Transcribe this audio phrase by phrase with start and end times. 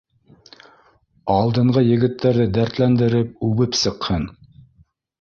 [1.35, 4.31] —Алдынғы егеттәрҙе дәртләндереп, үбеп сыҡһын